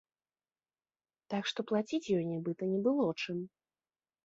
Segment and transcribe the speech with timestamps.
[1.35, 3.37] Так што плаціць ёй нібыта не было чым.